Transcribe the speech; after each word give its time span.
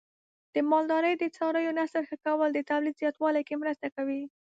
د 0.53 0.55
مالدارۍ 0.69 1.13
د 1.17 1.23
څارویو 1.35 1.75
نسل 1.79 2.03
ښه 2.09 2.17
کول 2.25 2.49
د 2.53 2.59
تولید 2.69 2.95
زیاتوالي 3.01 3.41
کې 3.47 3.55
مرسته 3.61 3.87
کوي. 3.95 4.21